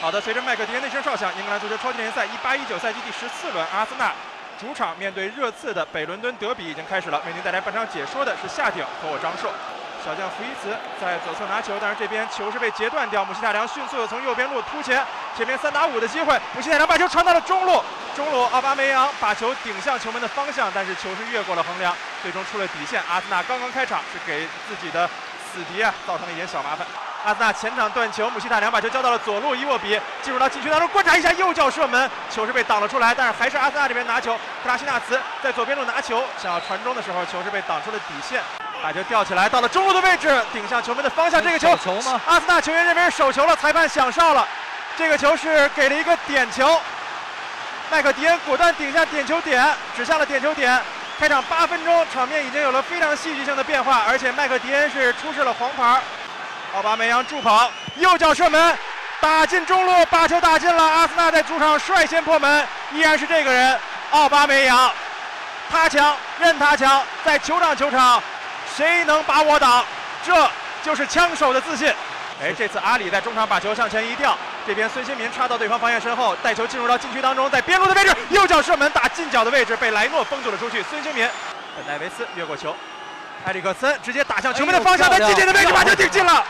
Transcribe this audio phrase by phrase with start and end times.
[0.00, 4.10] 好的，随着麦克迪恩的声哨响，英格兰足球超级联赛一八一九赛季第十四轮，阿森纳
[4.58, 7.20] 主场面对热刺的北伦敦德比已经开始了。
[7.26, 9.52] 为您带来本场解说的是夏鼎和我张硕。
[10.02, 13.22] 小将福伊茨在左侧拿球，但是这边球是被截断掉。
[13.22, 15.04] 姆希塔良迅速的从右边路突前，
[15.36, 17.84] 前面三打五的机会，姆希塔良把球传到了中路，
[18.16, 23.02] 中路奥巴梅扬把球顶向球门的方向，但是球是越过了横梁，最终出了底线。
[23.06, 25.06] 阿森纳刚刚开场是给自己的
[25.52, 26.86] 死敌啊造成了一点小麻烦。
[27.24, 34.34] 阿森纳前场断球，姆希塔良把球交到了左路，伊沃比进入到禁区当中，观察一下右脚射门，球是被挡了出来，但是还是阿森纳这边拿球。
[34.62, 38.40] 克拉西纳茨在左边路拿球，想要传中的时候，球是被挡出了底线。
[38.82, 41.42] 把球吊起来，到了中路的位置，顶向球门的方向。
[41.42, 42.18] 这个球，球吗？
[42.26, 44.48] 阿森纳球员认为是手球了，裁判响哨了。
[44.96, 46.80] 这个球是给了一个点球，
[47.90, 50.80] 麦克迪恩果断顶下点球点，指向了点球点。
[51.18, 56.00] 开场八分钟，场面已经有了非常戏剧性的变化，而且麦克迪恩是出示了黄牌。
[56.72, 58.78] 奥巴梅扬助跑，右脚射门，
[59.20, 60.82] 打进中路，把球打进了。
[60.82, 63.76] 阿森纳在主场率先破门，依然是这个人，
[64.10, 64.92] 奥巴梅扬，
[65.68, 68.22] 他强任他强，在球场球场。
[68.76, 69.84] 谁能把我挡？
[70.24, 70.48] 这
[70.84, 71.92] 就是枪手的自信。
[72.40, 80.84] 哎，这次阿里在中场把球向前一吊，这边孙兴民插到对方防线身后，带球进入到禁区当中，在边路的位置，右脚射门打进角的位置，被莱诺封住了出去。
[80.84, 81.28] 孙兴民，
[81.76, 82.74] 本戴维斯越过球，
[83.44, 86.44] 埃里克森直接打向球门的方向，在近点的位置把球顶进了。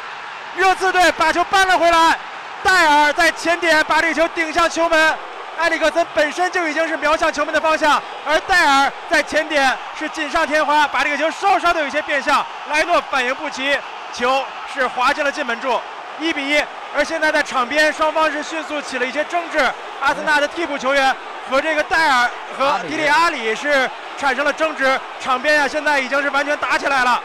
[0.56, 2.18] 热刺队把球扳了回来，
[2.62, 5.14] 戴尔在前点把这个球顶向球门。
[5.58, 12.44] 埃里克森本身就已经是瞄向球门的方向，而戴尔在前点是锦上添花，把这个球稍稍的有些变向。
[12.70, 13.76] 莱诺反应不及，
[14.12, 14.42] 球
[14.72, 15.78] 是滑进了进门柱，
[16.18, 16.64] 一比一。
[16.96, 19.58] 而现在在场边，双方是迅速起了一些争执。
[20.00, 21.14] 阿森纳的替补球员
[21.50, 27.22] 和这个戴尔和迪里阿里是产生了争执，场边呀现在已经是完全打起来了。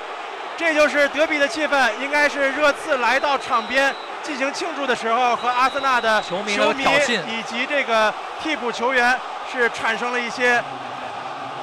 [0.58, 3.94] 这就是德比的气氛，应该是热刺来到场边。
[4.23, 8.11] 进行庆祝的时候，和阿森纳的球迷以及这个
[8.42, 9.16] 替补球员
[9.52, 10.59] 是产生了一些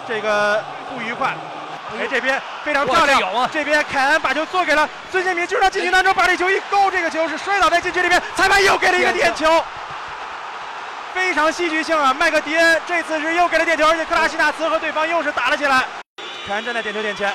[0.06, 1.34] 这个不愉快。
[1.98, 9.62] 哎，这边非常漂亮，这边凯恩把球做给了孙兴民，就让禁区当中把这球一勾，这个球是摔倒在禁区里面，裁判又给了一个点球，
[11.12, 12.14] 非常戏剧性啊！
[12.14, 15.84] 麦克迪恩这次是又给了点球，而且克拉西纳茨和对方又是打了起来。
[16.46, 17.34] 凯恩站在点球点前。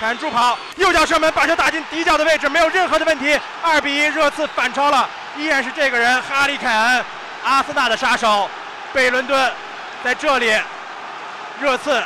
[0.00, 3.38] 凯恩助跑，右脚射门，把球打进底角的位置，没有任何的问题。
[3.60, 7.04] 二比一，热刺反超了，依然是这个人，哈里凯恩，
[7.42, 8.48] 阿森纳的杀手。
[8.92, 9.52] 贝伦敦
[10.04, 10.56] 在这里，
[11.60, 12.00] 热刺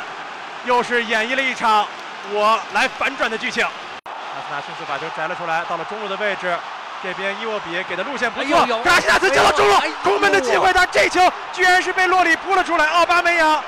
[0.65, 1.87] 又是演绎了一场
[2.31, 3.63] 我来反转的剧情。
[3.63, 6.57] 阿森纳迅速把球摘了出来，到了中路的位置，
[7.03, 11.21] 这边伊沃比给的路线不错，卡西纳斯交到中路，攻门的机会，但这球
[11.53, 12.87] 居然是被洛里扑了出来。
[12.87, 13.63] 奥巴梅扬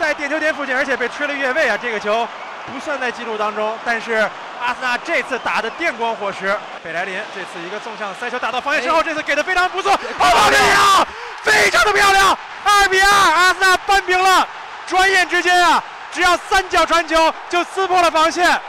[0.00, 2.26] 在点球点附近，而且被吹了越位啊，这个球。
[2.72, 4.14] 不算在记录当中，但是
[4.60, 6.56] 阿森纳这次打的电光火石。
[6.82, 9.92] 贝莱林这次一个纵向塞球打到防线之后，这次给的非常不错。
[10.18, 11.06] 奥巴梅扬
[11.42, 14.46] 非常的漂亮，二比二，阿森纳扳平了。
[14.86, 18.60] 转眼之间啊，只要三脚传球就撕破了防线。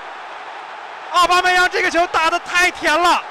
[1.12, 3.22] 奥巴梅扬这个球打的太甜了，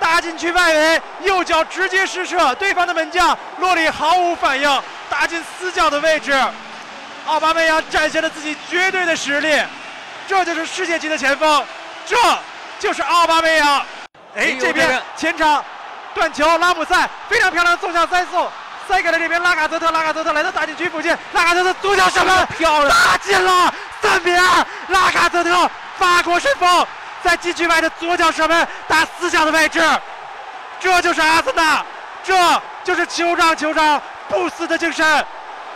[0.00, 6.32] 打进去外围，右脚直接失射，对方的门将洛里毫无反应，打进死角的位置。
[7.26, 9.62] 奥巴梅扬展现了自己绝对的实力，
[10.26, 11.64] 这就是世界级的前锋，
[12.04, 12.16] 这
[12.80, 13.84] 就是奥巴梅扬。
[14.34, 15.64] 哎，这边前场
[16.14, 18.50] 断球，拉姆塞非常漂亮的纵向塞送，
[18.88, 26.86] 塞给了这边拉卡泽特，拉卡泽特来到大禁区附近，拉卡泽特左脚射门，漂亮，打进了，三比二，拉卡泽特法国神锋
[27.22, 29.80] 在禁区外的左脚射门打死角的位置，
[30.80, 31.84] 这就是阿森纳，
[32.24, 32.34] 这
[32.82, 35.24] 就是球场球场不死的精神，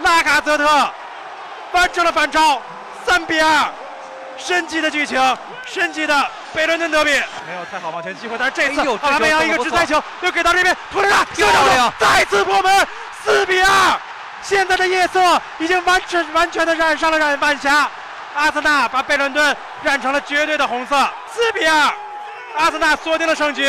[0.01, 0.91] 拉卡泽特。
[1.73, 2.61] 完成了反超，
[3.05, 3.69] 三比二，
[4.37, 5.21] 神级的剧情，
[5.67, 7.11] 神级的北伦敦德比，
[7.47, 12.87] 没有太好往前机会，但是这次奥巴梅扬一个直塞球又给到这边，托雷纳又再次破门，
[13.25, 14.01] 四比二，
[14.43, 17.89] 现在的夜色已经完全完全的染上了染晚霞，
[18.35, 20.97] 阿森纳把北伦敦染成了绝对的红色，
[21.33, 21.93] 四比二，
[22.57, 23.67] 阿森纳锁定了胜局，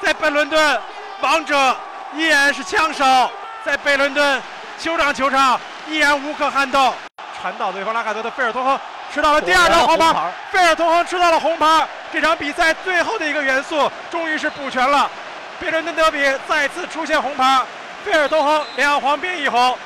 [0.00, 0.80] 在北伦敦，
[1.20, 1.76] 王者
[2.14, 3.30] 依然是枪手，
[3.64, 4.42] 在北伦敦
[4.80, 6.94] 酋长球场依然无可撼动。
[7.40, 8.78] 传到对方拉卡德的费尔通亨
[9.12, 11.86] 吃到了第二张黄牌，费尔通亨吃到了红牌。
[12.12, 15.10] 这场比赛最后的一个元素终于是补全了，
[15.58, 17.62] 贝伦敦德比再次出现红牌，
[18.04, 19.76] 费尔通亨两黄变一红，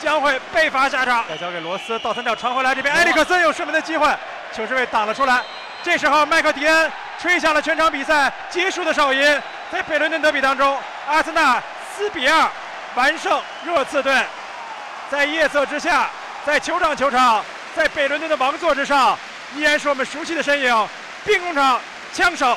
[0.00, 1.24] 将会被罚下场。
[1.28, 4.12] 再交给罗斯，倒三角传回来，这边埃里克森有射门的机会，
[4.52, 5.42] 球是被挡了出来。
[5.82, 10.76] 这时候麦克迪恩吹响了全场比赛结束的哨音，在贝伦敦德比当中，
[11.06, 11.62] 阿森纳
[11.94, 12.50] 四比二
[12.96, 14.20] 完胜热刺队，
[15.08, 16.10] 在夜色之下。
[16.46, 17.44] 在球场，球场，
[17.74, 19.18] 在北伦敦的王座之上，
[19.56, 20.88] 依然是我们熟悉的身影，
[21.24, 21.80] 兵工厂
[22.12, 22.56] 枪手。